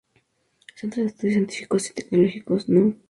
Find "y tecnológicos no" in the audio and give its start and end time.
1.91-2.95